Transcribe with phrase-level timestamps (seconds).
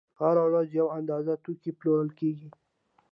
[0.19, 2.49] هره ورځ یوه اندازه توکي پلورل کېږي